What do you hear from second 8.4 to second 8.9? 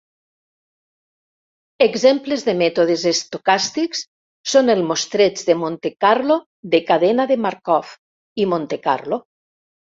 i Monte